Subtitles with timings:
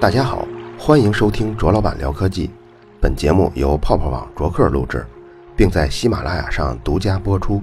[0.00, 2.48] 大家好，欢迎收听卓老板聊科技。
[2.98, 5.04] 本节目由泡泡网卓克录制，
[5.54, 7.62] 并在喜马拉雅上独家播出。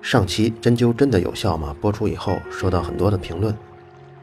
[0.00, 1.76] 上期针灸真的有效吗？
[1.78, 3.54] 播出以后收到很多的评论，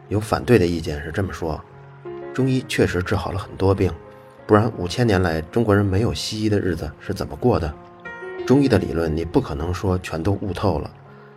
[0.08, 1.64] 有反对的意见是这么说：
[2.34, 3.92] 中医确实治好了很多病，
[4.48, 7.72] 不然五千年来中国人没有西医的日子是怎么过的？
[8.48, 10.90] 中医的理论你不可能说全都悟透了，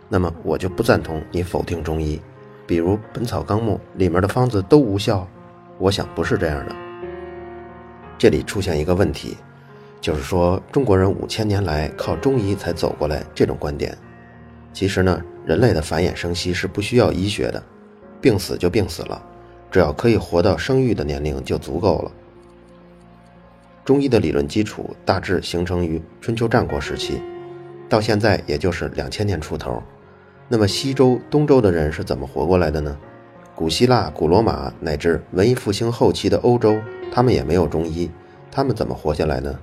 [0.09, 2.21] 那么我就不赞同你否定中医。
[2.65, 5.27] 比如《本草纲目》里面的方子都无效。
[5.79, 6.75] 我想不是这样的。
[8.17, 9.37] 这里出现一个问题，
[10.01, 13.95] 就是说中国人五千年来靠中医才走过来这种观点。
[14.73, 17.63] 其实呢，人类的繁衍生息是不需要医学的，
[18.19, 19.21] 病死就病死了，
[19.69, 22.11] 只要可以活到生育的年龄就足够了。
[23.85, 27.21] 中医的理论基础大致形成于春秋战国时期，
[27.87, 29.81] 到现在也就是两千年出头。
[30.49, 32.97] 那么西周、东周的人是怎么活过来的呢？
[33.53, 36.79] 古希腊、古罗马乃至文艺复兴后期的欧洲，
[37.11, 38.09] 他们也没有中医，
[38.49, 39.59] 他们怎么活下来呢？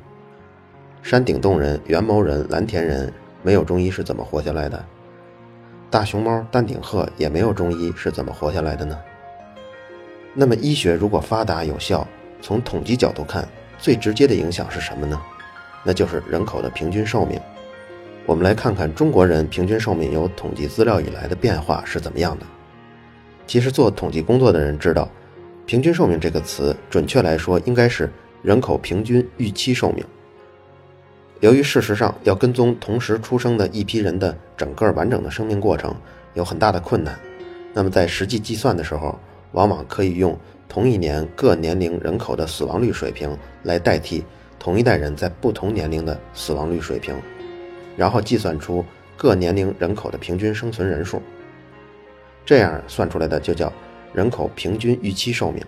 [1.03, 4.85] 山顶洞人、元谋人、蓝田人没有中医是怎么活下来的？
[5.91, 8.99] 大熊猫、丹顶鹤也没有中医是怎么活下来的呢？
[10.35, 12.07] 那么医学如果发达有效，
[12.43, 15.19] 从统计角度看，最直接的影响是什么呢？
[15.83, 17.41] 那就是人口的平均寿命。
[18.27, 22.47] 我们来看看中国人平均寿命有统计资料以来的变化是怎么样的。
[23.47, 25.07] 其实做统计工作的人知道
[25.67, 28.11] ，“平均寿命”这个词，准确来说应该是
[28.43, 30.03] 人口平均预期寿命。
[31.41, 35.95] 由于事实上要跟踪同时出生的一批人的整个完整的生命过程
[36.33, 37.19] 有很大的困难，
[37.75, 39.19] 那么在实际计算的时候，
[39.53, 40.35] 往往可以用
[40.67, 44.25] 同一年各年龄人口的死亡率水平来代替
[44.59, 47.15] 同一代人在不同年龄的死亡率水平，
[47.97, 48.85] 然后计算出
[49.17, 51.23] 各年龄人口的平均生存人数。
[52.45, 53.73] 这样算出来的就叫
[54.13, 55.65] 人口平均预期寿命。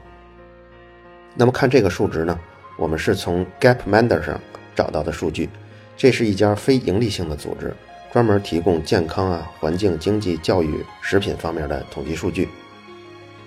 [1.34, 2.38] 那么看这个数值呢？
[2.78, 4.40] 我们是从 Gapminder 上
[4.74, 5.48] 找到的数据。
[5.96, 7.74] 这是一家非营利性的组织，
[8.12, 12.48] 专门提供健康啊、环境、经济、教育、食品方面的统计数据。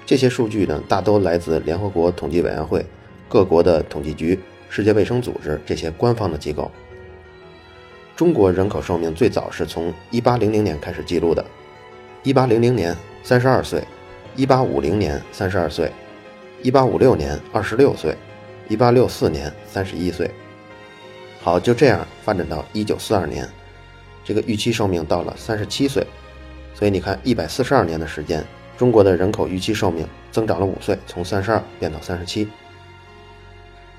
[0.03, 2.84] 这些数据呢，大都来自联合国统计委员会、
[3.28, 6.72] 各国的统计局、世界卫生组织这些官方的机构。
[8.19, 11.41] 中国人口寿命最早是从1800年开始记录的
[12.25, 12.94] ，1800年。
[13.24, 13.81] 三十二岁，
[14.35, 15.90] 一八五零年三十二岁，
[16.62, 18.13] 一八五六年二十六岁，
[18.68, 20.29] 一八六四年三十一岁。
[21.41, 23.47] 好，就这样发展到一九四二年，
[24.25, 26.06] 这个预期寿命到了三十七岁。
[26.74, 28.46] 所以你看，一百四十二年的时间，
[28.78, 32.50] 中国的人口预期寿命增长了五岁，从三十二变到三十七。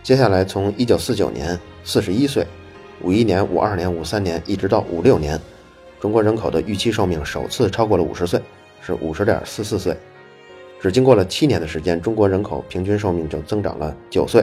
[0.03, 2.47] 接下来从一九四九年四十一岁，
[3.02, 5.38] 五一年、五二年、五三年，一直到五六年，
[6.00, 8.40] 中国人口的预期寿命首次超过了五十岁。
[8.82, 9.94] 是五十点四四岁，
[10.80, 14.42] 只经过了七年的时间，中国人口平均寿命就增长了九岁。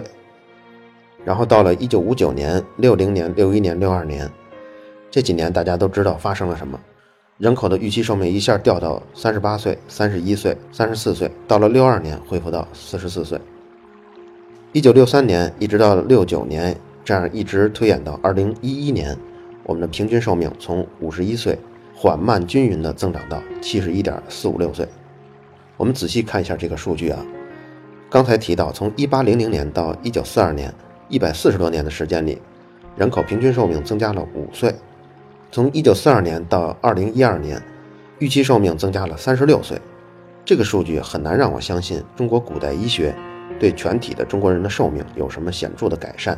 [1.26, 4.30] 然后到了一九五九年、六零年、六一年、六二年，
[5.10, 6.80] 这几年大家都知道发生了什么，
[7.40, 13.42] 人口的预期寿命一下掉到三十八岁、三十一岁、三十四岁，到了六二年恢复到四十四岁。
[14.72, 19.18] 一九六三年一直到六九年，这样一直推演到二零一一年，
[19.64, 21.58] 我们的平均寿命从五十一岁。
[21.96, 24.86] 缓慢均匀地增长到七十一点四五六岁。
[25.78, 27.26] 我们仔细看一下这个数据啊，
[28.10, 30.72] 刚才提到，从一八零零年到一九四二年，
[31.08, 32.40] 一百四十多年的时间里，
[32.98, 34.76] 人口平均寿命增加了五岁。
[35.50, 37.60] 从一九四二年到二零一二年，
[38.20, 39.80] 预期寿命增加了三十六岁。
[40.44, 43.16] 这个数据很难让我相信中国古代医学
[43.58, 46.38] 对全体的中国人的寿命有什么显著的改善。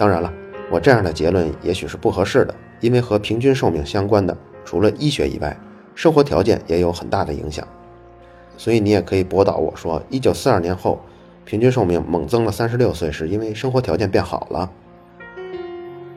[0.00, 0.32] 当然了，
[0.70, 2.54] 我这样的结论也许是不合适的。
[2.80, 4.34] 因为和平均寿命相关的，
[4.64, 5.54] 除了医学以外，
[5.94, 7.68] 生活条件也有很大的影响。
[8.56, 10.98] 所以你也可以驳倒我说，一九四二年后，
[11.44, 14.70] 平均寿命猛增了三十六岁，是因为生活条件变好了。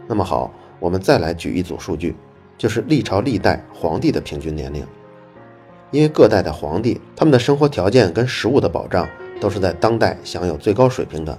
[0.07, 0.49] 那么好，
[0.79, 2.15] 我们再来举一组数据，
[2.57, 4.87] 就是历朝历代皇帝的平均年龄。
[5.91, 9.05] 因为各代的皇帝，他们的生活条件跟食物的保障
[9.41, 11.37] 都是在当代享有最高水平的，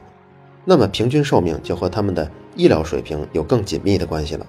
[0.64, 4.46] 那么平均寿命就和他们的医疗水平有更紧密的关系了。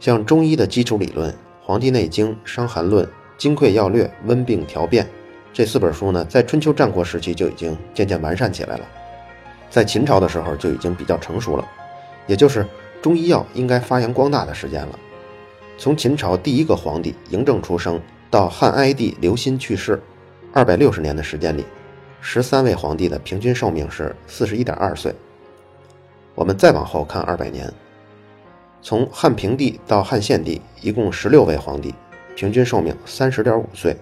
[0.00, 1.30] 像中医的基础理论
[1.62, 3.04] 《黄帝内经》《伤寒论》
[3.36, 5.04] 《金匮要略》《温病调变》
[5.52, 8.86] 这四本书呢，在春秋战国时期就已经渐渐完善起来了，
[9.70, 11.68] 在秦朝的时候就已经比较成熟了，
[12.26, 12.66] 也就是
[13.02, 14.98] 中医药应该发扬光大的时间了。
[15.76, 18.00] 从秦朝第一个皇帝嬴政出生
[18.30, 20.00] 到汉哀帝刘歆去世，
[20.52, 21.64] 二百六十年的时间里，
[22.24, 25.12] 十三位皇帝的平均寿命是四十一点二岁。
[26.36, 27.70] 我们再往后看二百年。
[28.80, 31.92] 从汉平帝到汉献帝，一共十六位皇帝，
[32.36, 33.96] 平均寿命三十点五岁。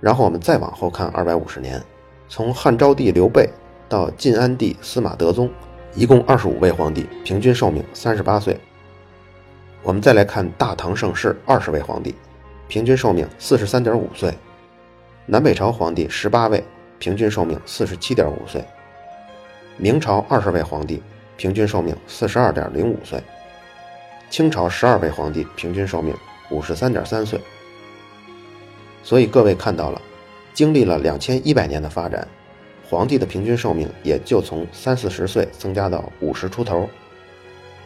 [0.00, 1.80] 然后我们再往后看二百五十年，
[2.26, 3.48] 从汉昭帝刘备
[3.86, 5.50] 到晋安帝司马德宗，
[5.94, 8.58] 一共二十五位皇帝，平均寿命三十八岁。
[9.82, 12.14] 我们再来看大唐盛世二十位皇帝，
[12.66, 14.32] 平均寿命四十三点五岁；
[15.26, 16.64] 南北朝皇帝十八位，
[16.98, 18.60] 平均寿命四十七点五岁；
[19.76, 21.02] 明朝二十位皇帝，
[21.36, 23.20] 平均寿命四十二点零五岁；
[24.28, 26.14] 清朝十二位皇帝，平均寿命
[26.50, 27.40] 五十三点三岁。
[29.04, 30.02] 所以各位看到了，
[30.52, 32.26] 经历了两千一百年的发展，
[32.88, 36.88] 皇帝的平均寿命也就从三四十岁增加到五十出头。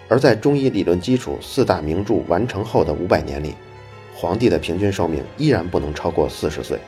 [0.08, 3.54] 而在中医理论基础四大名著完成后的五百年里，
[4.14, 6.78] 皇帝的平均寿命依然不能超过四十岁。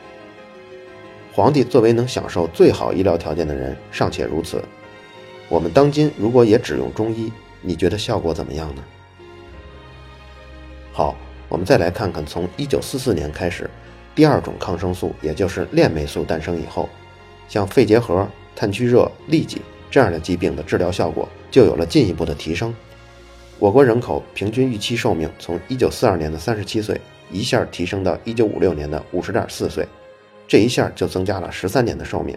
[1.35, 4.63] 皇帝作为能享受最好医疗条件的人，尚且如此，
[5.49, 8.85] 我们当今如果也只用中医，你觉得效果怎么样呢？
[10.93, 11.17] 好，
[11.49, 13.69] 我们再来看看从一九四四年开始，
[14.15, 16.89] 第二种抗生素，也就是链霉素诞生以后，
[17.49, 19.61] 像肺结核、炭疽热、痢疾
[19.91, 22.73] 这样的疾病的治疗效果就有了进一步的提升。
[23.59, 27.01] 我国人口平均预期寿命从1942年的37岁
[27.33, 29.85] 一下提升到1956年的50.4岁，
[30.46, 32.37] 这一下就增加了13年的寿命。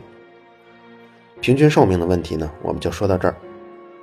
[1.41, 3.35] 平均寿命的问题呢，我们就说到这儿。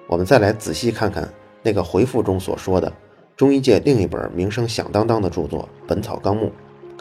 [0.07, 1.29] 我们再来仔细看看
[1.63, 2.93] 那个回复中所说的
[3.37, 6.47] 中医界另一本名声响当当的著作《本草纲目》，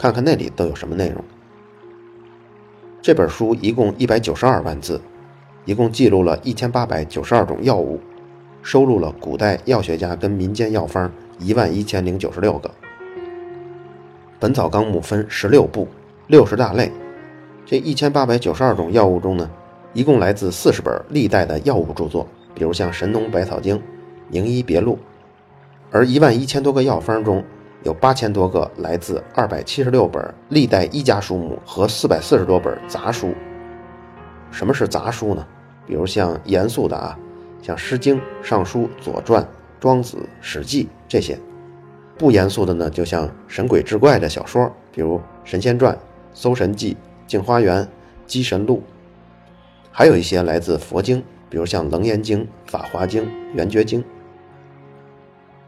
[0.00, 1.22] 看看那里都有什么内容。
[3.00, 5.00] 这本书一共192万字，
[5.66, 8.00] 一共记录了1892种药物。
[8.62, 12.68] 收录了古代药学家跟民间药方一万一千零九十六个，
[14.40, 15.86] 《本草纲目》分十六部，
[16.26, 16.90] 六十大类。
[17.66, 19.50] 这一千八百九十二种药物中呢，
[19.92, 23.76] 一共来自四十本历代的药物著作，比如像《神农百草经》
[24.28, 24.94] 《名医别录》，
[25.90, 27.42] 而一万一千多个药方中
[27.82, 33.32] 有八千多个来自二百七十六本历代医家书目和四百四十多本杂书。
[34.50, 35.46] 什么是杂书呢？
[35.86, 37.18] 比如像严肃的啊。
[37.62, 39.42] 像《诗经》《尚书》《左传》
[39.80, 41.38] 《庄子》《史记》这些，
[42.18, 45.94] 不严肃的呢，就像神鬼志怪的小说，比如《神仙传》
[46.34, 46.94] 《搜神记》
[47.26, 47.82] 《镜花缘》
[48.26, 48.76] 《鸡神录》，
[49.90, 53.22] 还有一些来自佛经，比如像《楞严经》《法华经》
[53.54, 54.02] 《圆觉经》。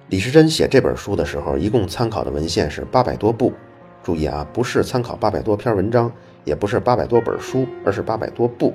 [0.08, 3.52] 李时珍写这本书的时候，一共参考的文献是八百多部。
[4.02, 6.12] 注意啊，不是参考八百多篇文章，
[6.44, 8.74] 也不是八百多本书，而是八百多部，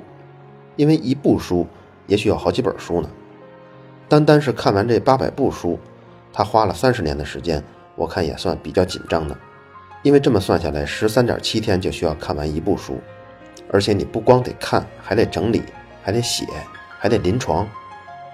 [0.76, 1.66] 因为一部书。
[2.06, 3.08] 也许有好几本书呢，
[4.08, 5.78] 单单是看完这八百部书，
[6.32, 7.62] 他花了三十年的时间，
[7.96, 9.38] 我看也算比较紧张的，
[10.02, 13.00] 因为这么算下来，十三点七天就需要看完一部书，
[13.70, 15.62] 而且你不光得看，还得整理，
[16.02, 16.46] 还得写，
[16.98, 17.68] 还得临床，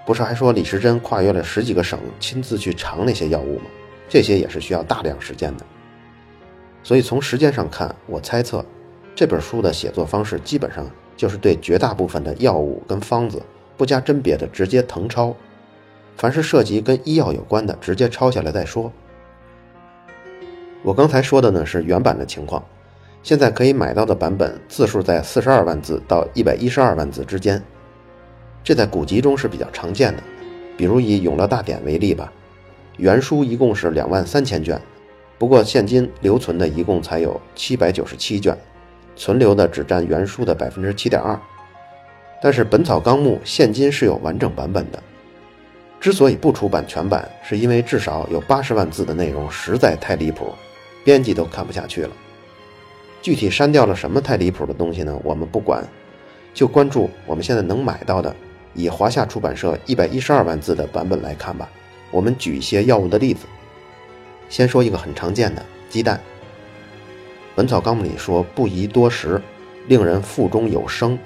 [0.05, 3.65] 不是还说李时珍跨越了十几个省，亲自去尝那些药物吗？
[4.07, 5.65] 这些也是需要大量时间的，
[6.81, 8.65] 所以从时间上看，我猜测
[9.15, 13.41] 这本书的写作方式基本上就是对绝大部分的药物跟方子。
[13.77, 15.33] 不加甄别的直接誊抄，
[16.17, 18.91] 凡是涉及跟医药有关的，直接抄下来再说。
[20.81, 22.63] 我刚才说的呢是原版的情况，
[23.21, 27.61] 现在可以买到的版本字数在四十二万字到一百一十二万字之间，
[28.63, 30.23] 这在古籍中是比较常见的。
[30.77, 32.31] 比如以《永乐大典》为例吧，
[32.95, 34.81] 原书一共是两万三千卷，
[35.37, 38.57] 不过现今留存的一共才有七百九十七卷，
[39.17, 41.37] 存留的只占原书的百分之七点二。
[42.41, 45.03] 但是《本草纲目》现今是有完整版本的，
[45.99, 50.53] 之所以不出版全版，是因为至少有八十万字的内容实在太离谱，
[51.09, 52.11] 编辑都看不下去了。
[53.19, 55.19] 具体删掉了什么太离谱的东西呢？
[55.23, 55.83] 我们不管，
[56.53, 58.35] 就关注我们现在能买到的，
[58.75, 61.67] 以华夏出版社一百一十二万字的版本来看吧。
[62.11, 63.47] 我们举一些药物的例子，
[64.49, 66.15] 先说一个很常见的鸡蛋，
[67.55, 69.41] 《本草纲目》里说不宜多食，
[69.87, 71.17] 令人腹中有声。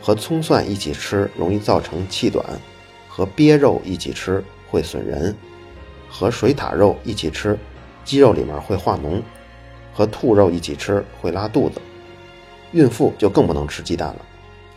[0.00, 2.42] 和葱蒜一起吃容易造成气短，
[3.10, 5.36] 和鳖肉一起吃会损人，
[6.08, 7.58] 和水獭肉一起吃，
[8.08, 9.20] 鸡肉里面会化脓，
[9.92, 11.78] 和兔肉一起吃会拉肚子。
[12.72, 14.16] 孕妇就更不能吃鸡蛋了。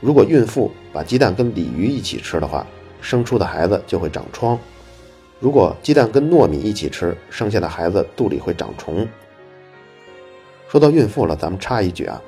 [0.02, 2.68] 如果孕妇把鸡蛋跟鲤鱼一起吃的话，
[3.00, 4.60] 生出的孩子就会长疮。
[5.40, 9.08] 如果鸡蛋跟糯米一起吃，生下的孩子肚里会长虫。
[10.68, 12.22] 说到孕妇了，咱们插一句啊。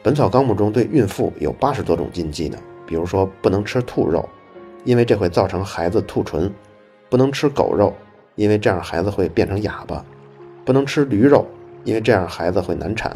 [0.02, 4.28] 《本草纲目》中对孕妇有八十多种禁忌呢，比如说不能吃兔肉，
[4.84, 6.50] 因为这会造成孩子兔唇；
[7.08, 7.94] 不能吃狗肉，
[8.34, 10.04] 因为这样孩子会变成哑巴；
[10.64, 11.46] 不能吃驴肉，
[11.84, 13.10] 因为这样孩子会难产；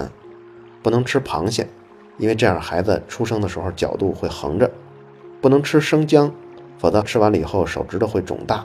[0.82, 1.68] 不能吃螃蟹，
[2.18, 4.66] 因为这样孩子出生的时候角度会横着；
[5.40, 6.32] 不能吃生姜，
[6.78, 8.64] 否则吃完了以后手指头会肿大；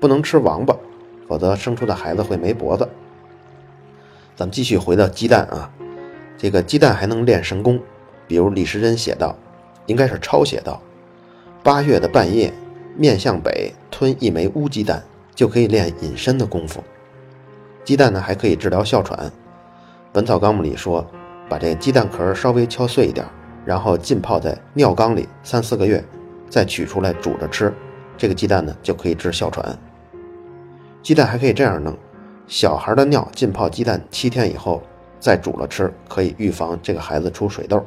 [0.00, 0.74] 不能吃王八，
[1.28, 2.88] 否则生出的孩子会没脖子。
[4.34, 5.70] 咱们继续回到鸡蛋啊，
[6.38, 7.78] 这个鸡蛋还能练神功，
[8.26, 9.36] 比如李时珍写道，
[9.86, 10.80] 应该是抄写道：
[11.62, 12.52] 八月的半夜，
[12.96, 15.02] 面向北吞一枚乌鸡蛋，
[15.34, 16.82] 就可以练隐身的功夫。
[17.82, 19.18] 鸡蛋呢还可以治疗哮喘，
[20.12, 21.04] 《本草纲目》里说，
[21.48, 23.26] 把这鸡蛋壳稍微敲碎一点，
[23.64, 26.04] 然后浸泡在尿缸里三四个月，
[26.48, 27.72] 再取出来煮着吃，
[28.16, 29.76] 这个鸡蛋呢就可以治哮喘。
[31.02, 31.96] 鸡蛋还可以这样弄。
[32.46, 34.82] 小孩的尿浸泡鸡蛋七天以后
[35.18, 37.84] 再煮了吃，可以预防这个孩子出水痘。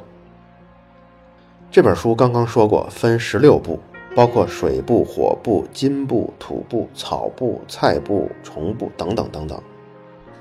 [1.70, 3.78] 这本书刚刚说过，分十六部，
[4.16, 9.62] 包括水部、火部、金部、土部、草部、菜部、虫部等等等等。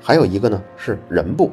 [0.05, 1.49] 还有一个呢是人部，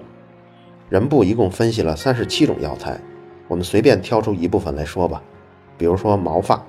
[0.88, 3.00] 人部一共分析了三十七种药材，
[3.46, 5.22] 我们随便挑出一部分来说吧。
[5.78, 6.60] 比如说毛发，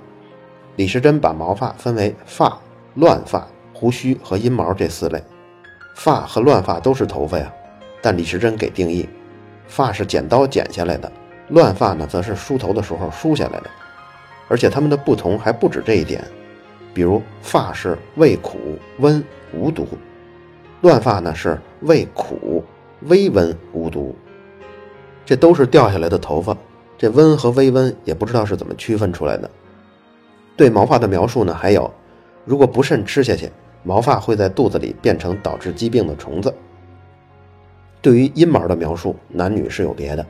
[0.76, 2.56] 李时珍把毛发分为发、
[2.94, 5.20] 乱发、胡须和阴毛这四类。
[5.96, 7.52] 发和乱发都是头发呀，
[8.00, 9.10] 但李时珍给定义，
[9.66, 11.12] 发是剪刀剪下来的，
[11.50, 13.70] 乱发呢则是梳头的时候梳下来的，
[14.48, 16.24] 而且它们的不同还不止这一点，
[16.94, 19.22] 比如发是味苦温
[19.52, 19.88] 无毒，
[20.82, 22.64] 乱发呢是味苦
[23.04, 24.16] 微温无毒，
[25.26, 26.58] 这都是掉下来的头发，
[26.98, 29.50] 这温和微温也不知道是怎么区分出来的。
[30.58, 31.92] 对毛发的描述呢，还有，
[32.46, 33.50] 如果不慎吃下去。
[33.84, 36.54] 毛发会在肚子里变成导致疾病的虫子。
[38.00, 40.24] 对于阴毛的描述，男女是有别的。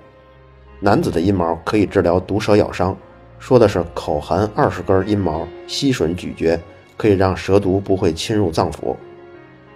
[0.79, 2.96] 男子的阴毛可以治疗毒蛇咬伤，
[3.39, 6.58] 说的是口含二十根阴毛，吸吮咀嚼，
[6.96, 8.96] 可以让蛇毒不会侵入脏腑。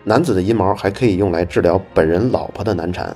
[0.08, 3.16] 男子的阴毛还可以用来治疗本人老婆的难产，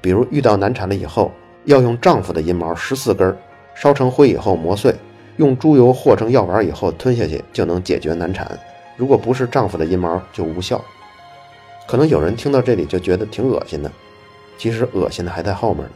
[0.00, 1.30] 比如遇到难产了以后，
[1.66, 3.36] 要用丈夫的阴毛十四根，
[3.74, 4.94] 烧成灰以后磨碎，
[5.36, 8.58] 用猪油和成药丸以后吞下去，就能解决难产。
[8.96, 10.82] 如果不是丈夫的阴毛就无效，
[11.86, 13.92] 可能有人听到这里就觉得挺恶心的，
[14.56, 15.90] 其实恶心的还在后面呢。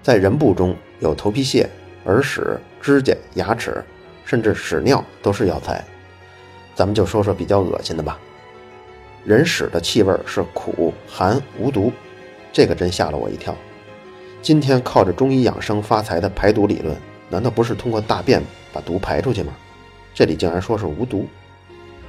[0.00, 1.68] 在人部中有头皮屑、
[2.04, 3.82] 耳屎、指甲、牙齿，
[4.24, 5.84] 甚至屎尿都是药材。
[6.76, 8.16] 咱们就说说比较恶心的吧。
[9.24, 11.90] 人屎的气味是苦、寒、无毒，
[12.52, 13.56] 这个真吓了我一跳。
[14.42, 16.94] 今天靠着中医养生发财的排毒理论，
[17.30, 19.54] 难道不是通过大便把毒排出去吗？
[20.12, 21.26] 这里竟然说是无毒。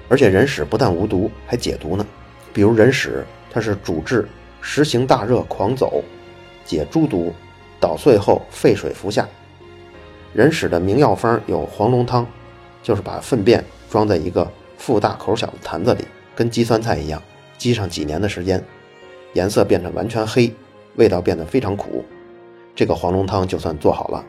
[0.09, 2.05] 而且人屎不但无毒，还解毒呢。
[2.53, 4.27] 比如人屎，它是主治
[4.59, 6.03] 实行大热狂走，
[6.65, 7.33] 解诸毒，
[7.79, 9.25] 捣碎后沸水服下。
[10.33, 12.27] 人屎的名药方有黄龙汤，
[12.83, 16.05] 就是把粪便装在一个腹大口小的坛子里，
[16.35, 17.21] 跟积酸菜一样，
[17.57, 18.61] 积上几年的时间，
[19.33, 20.53] 颜色变成完全黑，
[20.95, 22.03] 味道变得非常苦。
[22.75, 24.23] 这个黄龙汤就算做好了，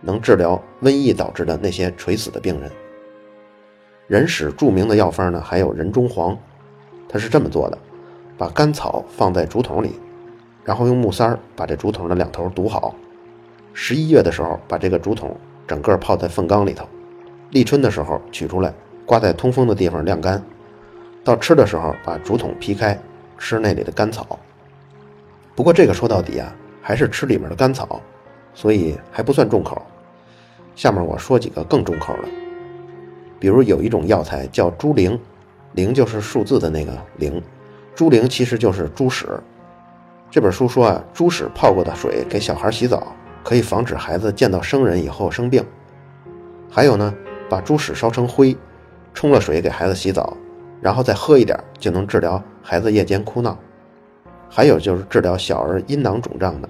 [0.00, 2.70] 能治疗瘟疫导致的那些垂死的病人。
[4.06, 6.38] 人史著名的药方呢，还有人中黄，
[7.08, 7.76] 它是这么做的：
[8.38, 9.98] 把甘草放在竹筒里，
[10.64, 12.94] 然后用木塞儿把这竹筒的两头堵好。
[13.74, 15.36] 十一月的时候，把这个竹筒
[15.66, 16.84] 整个泡在粪缸里头；
[17.50, 18.72] 立春的时候取出来，
[19.04, 20.42] 挂在通风的地方晾干。
[21.28, 22.98] 到吃的时候，把竹筒劈开，
[23.36, 24.38] 吃那里的干草。
[25.54, 28.00] 不过这个说到底啊，还是吃里面的干草，
[28.54, 29.82] 所以还不算重口。
[30.74, 32.28] 下面我说几个更重口的。
[33.38, 35.18] 比如有一种药材叫猪苓，
[35.74, 37.42] 苓就是数字的那个苓，
[37.94, 39.28] 猪苓其实就是猪屎。
[40.30, 45.62] 这本书说啊，猪屎泡过的水给小孩洗澡，可以防止孩子见到生人以后生病。
[46.70, 47.14] 还有呢，
[47.50, 48.56] 把猪屎烧成灰，
[49.12, 50.34] 冲了水给孩子洗澡，
[50.80, 53.58] 然后再喝一点，就能治疗孩子夜间哭闹。
[54.48, 56.68] 还有就是治疗小儿阴囊肿胀的，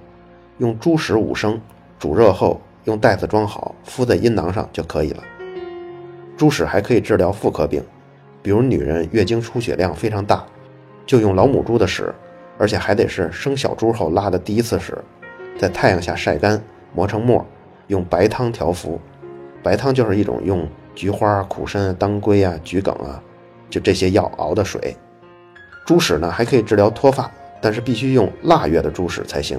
[0.59, 1.61] 用猪屎五升，
[1.99, 5.23] 煮热后用袋子装好，敷在阴囊上就可以了。
[6.37, 7.83] 猪屎还可以治疗妇科病，
[8.43, 10.45] 比如女人月经出血量非常大，
[11.07, 12.13] 就用老母猪的屎，
[12.57, 14.97] 而且还得是生小猪后拉的第一次屎，
[15.59, 16.61] 在太阳下晒干，
[16.95, 17.45] 磨成沫，
[17.89, 19.01] 用白汤调服。
[19.63, 23.23] 白汤就是一种用菊花、苦参、当归啊、桔梗啊，
[23.71, 24.97] 就这些药熬的水。
[25.87, 29.59] 猪屎呢还可以治疗脱发，但是必须用腊月的猪屎才行，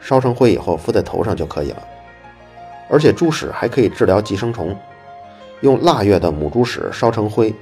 [0.00, 1.82] 烧成灰以后敷在头上就可以了。
[2.88, 4.76] 而且猪屎还可以治疗寄生虫。
[5.62, 7.54] 用腊月的母猪屎烧成灰，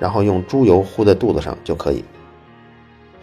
[0.00, 2.04] 然后用猪油糊在肚子上就可以。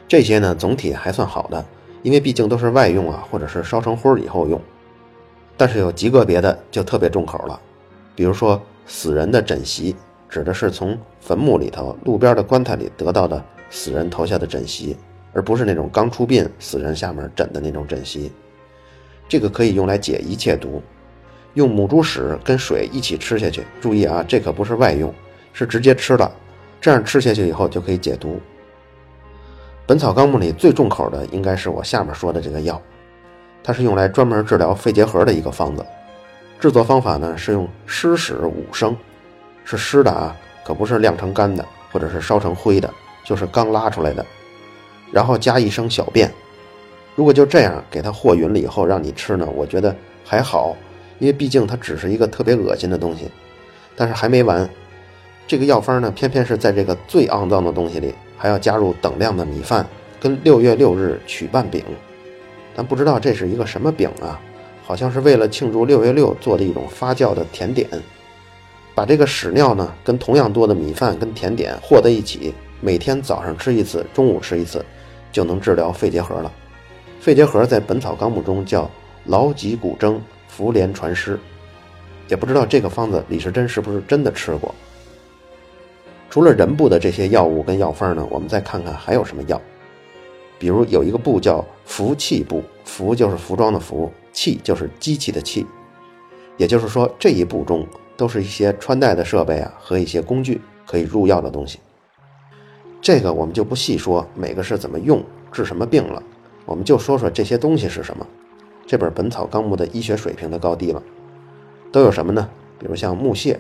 [0.08, 1.64] 这些呢，总体还算好的，
[2.02, 4.60] 因为毕竟都是外用啊，或者是烧成灰以后用。
[5.58, 7.60] 但是有极个别的就特别重口了，
[8.16, 9.94] 比如说死人的枕席，
[10.34, 14.98] 指的是从坟墓里头、路边的棺材里得到的死人投下的枕席，
[15.32, 18.32] 而不是那种刚出殡死人下面枕的那种枕席。
[19.30, 20.82] 这个可以用来解一切毒。
[21.54, 25.14] 用母猪屎跟水一起吃下去，注意啊，这可不是外用，
[25.54, 26.32] 是直接吃了，
[26.82, 28.40] 这样吃下去以后就可以解毒。
[29.86, 32.82] 本草纲目里最重口的应该是我下面说的这个药，
[33.64, 35.86] 它是用来专门治疗肺结核的一个方子。
[36.60, 38.98] 制作方法呢是用湿使五升，
[39.64, 42.92] 是湿的啊，可不是晾成干的，或者是烧成灰的，
[43.24, 44.26] 就是刚拉出来的。
[45.12, 46.32] 然后加一升小便。
[47.16, 50.76] 如果就这样给它和匀了以后让你吃呢，我觉得还好，
[51.20, 53.30] 因为毕竟它只是一个特别恶心的东西。
[53.96, 54.68] 但是还没完，
[55.46, 59.86] 这个药方呢，偏偏是在这个最肮脏的东西里还要加入等量的米饭
[60.20, 61.84] 跟六月六日曲拌饼。
[62.76, 64.42] 但不知道这是一个什么饼啊？
[64.84, 67.88] 好像是为了庆祝六月六做的一种发酵的甜点。
[68.96, 74.86] 把这个屎尿呢跟同样多的米饭跟甜点和在一起，每天早上吃一次，中午吃一次，
[75.32, 76.52] 就能治疗肺结核了。
[77.20, 78.90] 肺结核在《本草纲目》中叫
[79.26, 80.22] 劳疾骨蒸
[80.56, 81.40] 茯连传湿。
[82.30, 84.74] 也不知道这个方子李时珍是不是真的吃过。
[86.30, 89.62] 除了人部的这些药物跟药方呢，我们再看看还有什么药。
[90.58, 95.66] 比如有一个部叫服器部，服就是服装的服，器就是机器的器。
[96.58, 101.80] 也就是说这一部中都是一些穿戴的设备啊和一些工具可以入药的东西。
[103.02, 106.22] 这个我们就不细说每个是怎么用治什么病了，
[106.66, 108.26] 我们就说说这些东西是什么。
[108.86, 111.02] 这本《本草纲目》的医学水平的高低了。
[111.92, 112.50] 都有什么呢？
[112.80, 113.60] 比如像木屑、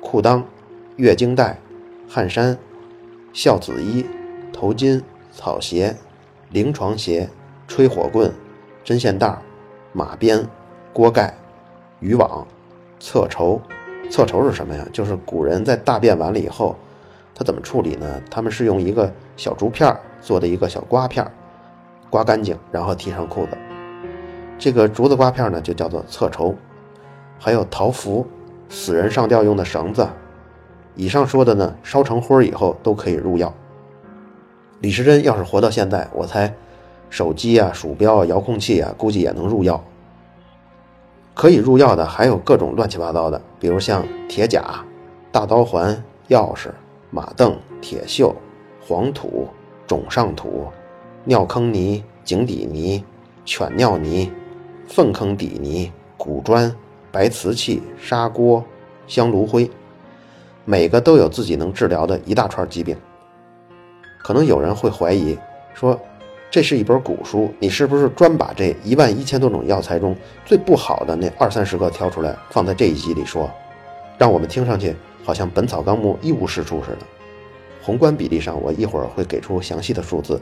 [0.00, 0.42] 裤裆、
[0.96, 1.58] 月经带、
[2.08, 2.58] 汗衫、
[3.32, 4.04] 孝子衣、
[4.52, 5.00] 头巾、
[5.32, 5.94] 草鞋、
[6.50, 7.28] 灵床鞋、
[7.66, 8.32] 吹火棍、
[8.82, 9.38] 针线袋、
[9.92, 10.44] 马鞭、
[10.92, 11.34] 锅盖、
[12.00, 12.46] 渔网、
[12.98, 13.60] 侧绸。
[14.10, 14.86] 侧筹是什么呀？
[14.92, 16.74] 就是古人在大便完了以后，
[17.34, 18.20] 他怎么处理呢？
[18.30, 21.24] 他们是用一个小竹片做的一个小刮片，
[22.10, 23.56] 刮干净，然后提上裤子。
[24.58, 26.54] 这个竹子刮片呢，就叫做侧筹。
[27.38, 28.26] 还有桃符，
[28.68, 30.04] 死人上吊用的绳子，
[30.96, 33.54] 以上说的呢，烧成灰以后都可以入药。
[34.80, 36.52] 李时珍要是活到现在，我猜，
[37.10, 39.80] 手机啊、鼠标啊、遥控器啊，估计也能入药。
[41.38, 44.84] 可以入药的还有各种乱七八糟的，比如像铁甲、
[45.30, 45.94] 大刀环、
[46.30, 46.68] 钥匙、
[47.12, 48.34] 马镫、铁锈、
[48.84, 49.46] 黄土、
[49.86, 50.66] 种上土、
[51.22, 53.04] 尿坑泥、井底泥、
[53.44, 54.32] 犬尿泥、
[54.88, 56.74] 粪坑底泥、古砖。
[57.10, 58.62] 白瓷器、砂锅、
[59.06, 59.70] 香炉灰，
[60.66, 62.94] 每个都有自己能治疗的一大串疾病。
[64.22, 65.38] 可能有人会怀疑
[65.72, 65.98] 说，
[66.50, 73.50] 这是一本古书，你是不是专把这一万一千多种药材中最不好的那二三十个挑出来放在这一集里说，
[74.16, 76.98] 让我们听上去好像《本草纲目》一无是处似的？
[77.82, 80.40] 宏观比例上，我一会儿会给出详细的数字。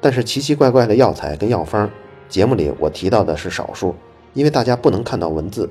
[0.00, 1.88] 但是奇奇怪怪的药材跟药方，
[2.28, 3.94] 节目里我提到的是少数。
[4.34, 5.68] 因为大家不能看到文字，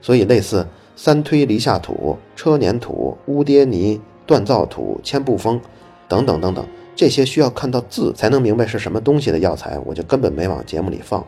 [0.00, 5.60] 所以类似三推离下土、车碾土、乌跌泥、锻造土、千步风
[6.08, 11.24] 等等等等，这些需要看到字才能明白是什么东西的药材，我就根本没往节目里放。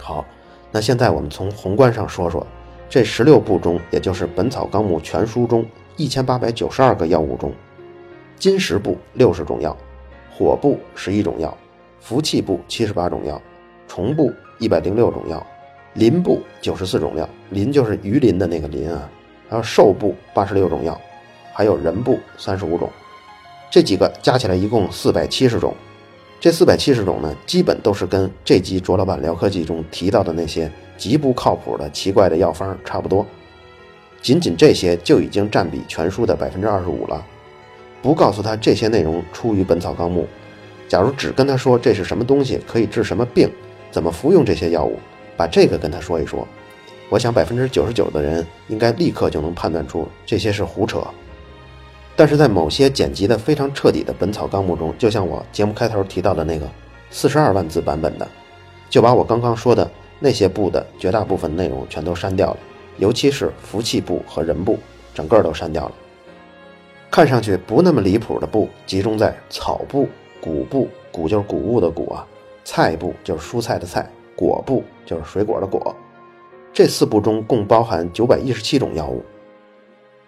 [0.00, 0.24] 好，
[0.70, 2.46] 那现在我们从宏观上说说
[2.88, 5.64] 这十六部中，也就是《本草纲目》全书中
[5.96, 7.52] 一千八百九十二个药物中，
[8.38, 9.76] 金石部六十种药，
[10.30, 11.56] 火部十一种药，
[12.00, 13.40] 服气部七十八种药，
[13.86, 15.44] 虫部一百零六种药。
[15.94, 19.08] 鳞部九十四种药，鳞就是鱼鳞的那个鳞啊，
[19.48, 21.00] 还有兽部八十六种药，
[21.54, 22.90] 还有人部三十五种，
[23.70, 25.74] 这几个加起来一共四百七十种。
[26.38, 33.26] 这四百七十种呢，基本都是跟这集卓老板聊科技中提到的那些极不靠谱的奇怪的药方差不多。
[34.20, 37.24] 仅仅这些就已经占比全书的百分之二十五了。
[38.02, 40.22] 不告诉他这些内容出于《本草纲目》，
[40.90, 43.50] 假如只跟他说这是什么东西，可以治什么病，
[43.90, 44.98] 怎么服用这些药物。
[45.36, 46.46] 把这个跟他说一说，
[47.08, 51.02] 我想百分之九十九的人应该立刻就能判断出这些是胡扯。
[52.16, 56.66] 但是在某些剪辑的非常彻底的《本草纲目》中，就像我节目开头提到的那个
[57.10, 58.26] 四十二万字版本的，
[58.88, 62.58] 就把我刚刚说的那些部的绝大部分内容全都删掉了，
[62.96, 64.78] 尤其是服气部和人部，
[65.14, 65.92] 整个都删掉了。
[67.10, 70.08] 看上去不那么离谱的部，集中在草部、
[70.40, 72.26] 谷部，谷就是谷物的谷啊，
[72.64, 74.10] 菜部就是蔬菜的菜。
[74.34, 75.96] 果部就是水果的果，
[76.70, 79.24] 这四部中共包含九百一十七种药物，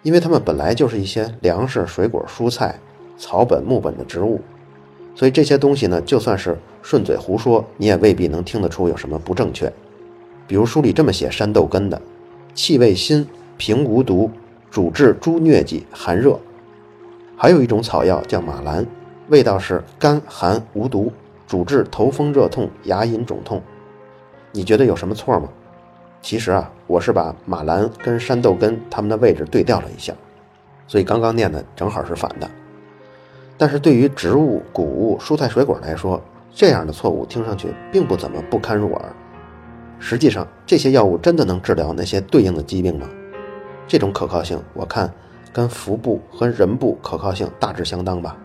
[0.01, 2.79] 因为它们本来就是一些粮食、水果、蔬菜、
[3.17, 4.39] 草本、木本的植物，
[5.13, 9.71] 所以这些东西呢，就算是顺嘴胡说，你也未必能听得出有什么不正确。
[10.47, 12.01] 比如书里这么写山豆根的，
[12.53, 14.31] 气味辛，平无毒，
[14.71, 16.39] 主治诸疟疾、寒热。
[17.35, 18.85] 还有一种草药叫马兰，
[19.27, 21.11] 味道是甘寒无毒，
[21.45, 23.61] 主治头风热痛、牙龈肿痛。
[24.51, 25.49] 你觉得有什么错吗？
[26.21, 30.13] 其实啊，我是把马兰跟山豆根它们的位置对调了一下，
[30.87, 32.49] 所以刚刚念的正好是反的。
[33.57, 39.05] 但是对于植物、谷物、蔬菜、水果来说，这样的错误听上去并不怎么不堪入耳。
[39.97, 43.09] 实际上，这些药物真的能治疗那些对应的疾病吗？
[43.87, 45.11] 这种可靠性，我看
[45.51, 48.37] 跟服部和人部可靠性大致相当吧。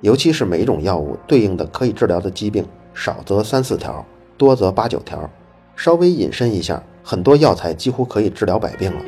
[0.00, 4.04] 尤其是每一种药物对应的可以治疗的疾病，少则三四条，
[4.36, 5.28] 多则八九条。
[5.76, 9.02] 稍微引申一下，很多药材几乎可以治疗百病了。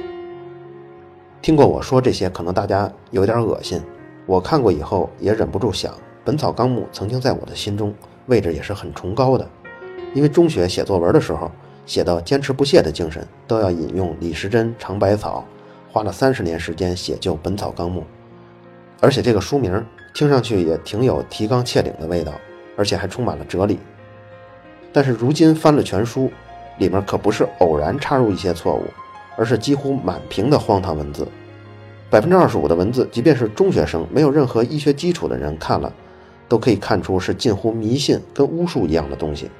[1.40, 3.80] 听过我说这些，可能大家有点恶心。
[4.26, 5.92] 我看过以后也忍不住想，
[6.24, 7.94] 《本草纲目》曾经在我的心中
[8.26, 9.46] 位置也是很崇高的，
[10.14, 11.50] 因为中学写作文的时候
[11.84, 15.44] 写到坚持不懈的精神，都要引用李时珍尝百草，
[15.92, 18.00] 花了三十年时间写就《本草纲目》，
[19.00, 22.32] 而且这个书名听上去也挺有提纲挈领的味道，
[22.78, 23.78] 而且还充满了哲理。
[24.90, 26.30] 但是如今翻了全书，
[26.78, 28.84] 里面可不是偶然插入一些错误，
[29.36, 31.26] 而是几乎满屏的荒唐文字。
[32.10, 35.92] 百分之二十五的文字，即便是中学生、没有任何医学基础的人看了，
[36.48, 39.50] 都可以看出是近乎迷信、跟巫术一样的东西。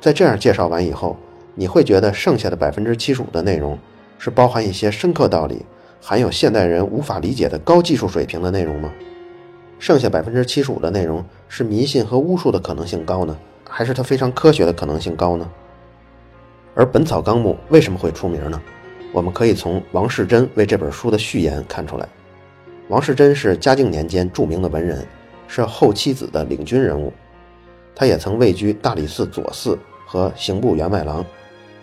[0.00, 1.16] 在这样介绍完以后，
[1.54, 3.78] 你会觉得剩下的百分之七十五的内容
[4.18, 5.64] 是包含一些深刻道理、
[6.02, 8.92] 含有现代人无法理解的高技术水平的内容吗？
[9.78, 13.36] 剩下百分之七十五的内容是迷信和巫术的可能性高呢，
[13.68, 15.50] 还是它非常科学的可能性高呢？
[16.76, 18.60] 而《本草纲目》为什么会出名呢？
[19.10, 22.06] 我们可以从王世贞为这本书的序言看出来。
[22.88, 25.04] 王世贞是嘉靖年间著名的文人，
[25.48, 27.10] 是后七子的领军人物。
[27.94, 31.24] 他也曾位居大理寺左寺和刑部员外郎。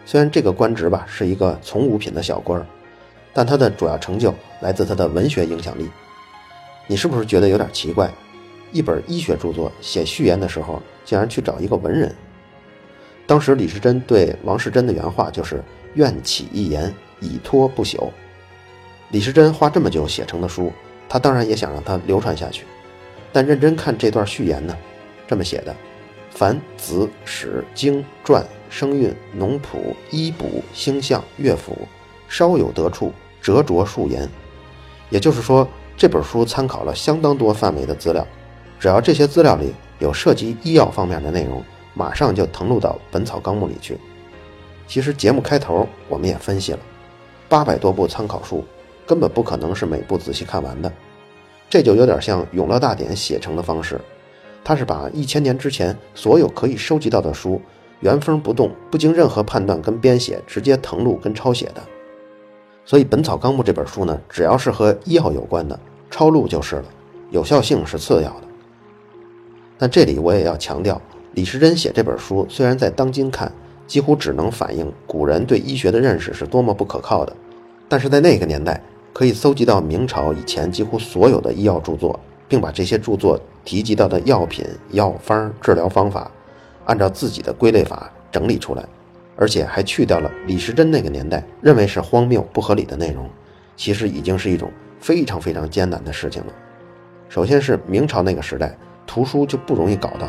[0.06, 2.66] 虽然这个官职吧是一个从五品的小官儿，
[3.34, 5.90] 但他的主要成就来自他的文学影响力。
[6.86, 8.12] 你是不是觉得有点奇怪？
[8.72, 12.14] 一本医学著作写序言的时候，竟然去找一个文人？
[13.26, 15.64] 当时李时珍对王世贞的原话就是
[15.96, 16.94] “愿起一言”。
[17.24, 18.10] 以托不朽。
[19.12, 20.74] 李时珍花这么久写成的书，
[21.08, 22.66] 他当然也想让它流传下去。
[23.32, 24.76] 但认真看这段序言呢，
[25.26, 25.74] 这么写的：
[26.30, 31.88] 凡子史经传声韵农圃医卜星象乐府，
[32.28, 34.28] 稍有得处，折着数言。
[35.10, 38.28] 也就是说，这本书参考了相当多范围的资料，
[38.78, 43.98] 只要这些资料里有涉及医药方面的内容，马上就誊录到《本草纲目》里去。
[44.88, 46.80] 其实节目开头我们也分析了。
[47.48, 48.64] 八百多部参考书，
[49.06, 50.92] 根本不可能是每部仔细看完的，
[51.70, 54.00] 这就有点像《永乐大典》写成的方式，
[54.64, 57.62] 它是把一千年之前所有可以收集到的书
[58.00, 61.82] 原封不动、不经任何判断跟编写，直接誊录跟抄写的。
[62.86, 65.80] 所以《本草纲目》这本书呢，只要是和医药有关的，
[66.10, 66.86] 抄录就是了，
[67.30, 68.48] 有效性是次要的。
[69.78, 71.02] 但这里我也要强调，
[71.34, 73.52] 李时珍写这本书，虽然在当今看，
[73.88, 77.36] 几乎只能反映古人对医学的认识是多么不可靠的。
[77.90, 86.30] 但是在那个年代，可以搜集到明朝以前几乎所有的医药著作，并把这些著作提及到的药品、药方、治疗方法，
[86.86, 88.86] 按照自己的归类法整理出来，
[89.36, 93.28] 而且还去掉了李时珍那个年代认为是荒谬不合理的内容，
[93.76, 96.54] 其实已经是一种非常非常艰难的事情了。
[97.28, 100.28] 首先是明朝那个时代，图书就不容易搞到，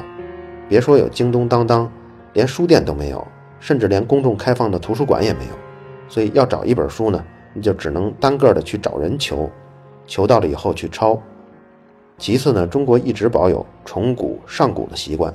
[0.75, 1.89] 别说有京东当当，
[2.33, 3.25] 连书店都没有，
[3.61, 5.53] 甚至连公众开放的图书馆也没有，
[6.09, 7.25] 所以要找一本书呢。
[7.53, 9.49] 你就只能单个的去找人求，
[10.05, 11.17] 求到了以后去抄。
[12.19, 15.33] 其次呢，中国一直保有重古上古的习惯，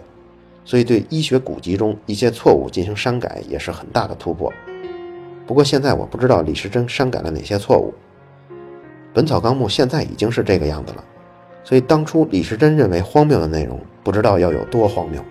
[0.66, 4.52] 所以对医学古籍中一些错误进行删改也是很大的突破。
[5.48, 7.94] 不过现在我不知道李时珍删改了哪些错误，
[9.14, 11.04] 《本草纲目》现在已经是这个样子了，
[11.64, 15.22] 所以当初李时珍认为荒谬的内容，不知道要有多荒谬。《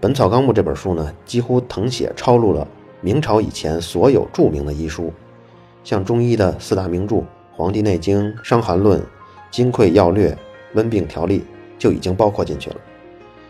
[0.00, 2.66] 本草纲目》这本书呢，几乎誊写抄录了
[3.00, 5.12] 明朝以前所有著名的医书。
[5.84, 7.14] 像中医的四大名著
[7.52, 8.98] 《黄帝内经》《伤寒论》
[9.48, 10.30] 《金匮要略》
[10.74, 11.38] 《温病条例》
[11.78, 12.76] 就已经包括进去了。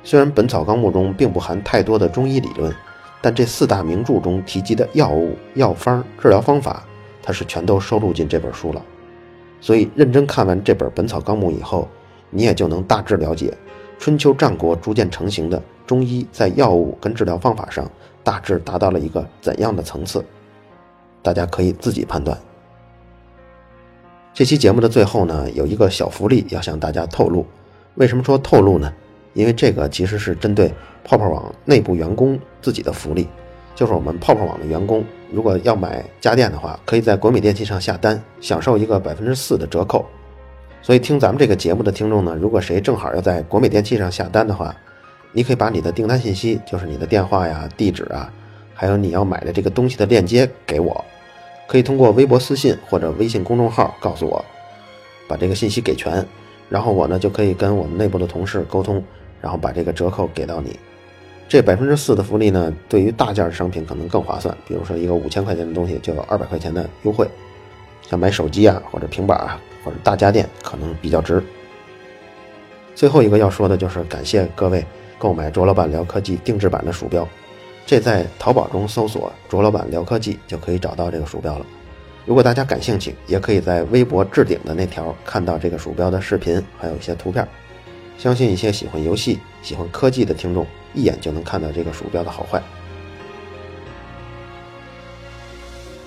[0.04, 2.70] 虽然《本草纲目》中并不含太多的中医理论，
[3.22, 6.84] 但这四大名著中提及的药物、药方、治疗方法，
[7.22, 8.82] 它是全都收录进这本书了。
[9.58, 11.88] 所以，认真看完这本《本草纲目》以后，
[12.28, 13.54] 你也就能大致了解
[13.98, 17.90] 春秋战国逐渐成型的中医在药物跟治疗方法上
[18.22, 20.24] 大致达到了一个怎样的层次。
[21.22, 22.38] 大家可以自己判断。
[24.32, 27.44] 这期节目的最后呢，有一个小福利要向大家透露。
[27.94, 28.92] 为什么说透露呢？
[29.32, 30.72] 因为这个其实是针对
[31.04, 33.26] 泡泡网内部员工自己的福利，
[33.74, 40.04] 就是我们泡泡网的员工，如果要买家电的话，可以在国美电器上下单，享受一个百分之四的折扣。
[40.86, 44.72] 所以听咱们这个节目的听众呢，如果谁正好要在国美电器上下单的话，
[45.32, 48.32] 你可以把你的订单信息，就是你的电话呀、地址啊，
[48.72, 51.04] 还有你要买的这个东西的链接给我。
[51.66, 54.44] 可以通过微博私信或者微信公众号告诉我，
[55.26, 56.24] 把这个信息给全，
[56.68, 59.02] 然后我呢就可以跟我们内部的同事沟通，
[59.40, 60.78] 然后把这个折扣给到你。
[61.48, 67.28] 这百分之四的福利呢，对于大件商品可能更划算，比如说一个五千块钱的东西就有二百块钱的优惠，
[68.08, 71.42] 像买手机啊或者平板啊或者大家电可能比较值。
[72.94, 74.84] 最后一个要说的就是感谢各位
[75.18, 77.26] 购买卓老板聊科技定制版的鼠标，
[77.84, 81.66] 这在淘宝中搜索“卓老板聊科技”就可以找到这个鼠标了。
[82.24, 87.46] 如果大家感兴趣，也可以在微博置顶的那条看到这个鼠标的视频，还有一些图片。
[88.18, 92.62] 相信一些喜欢游戏、喜欢科技的听众，一眼就能看到这个鼠标的好坏。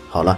[0.09, 0.38] 好了，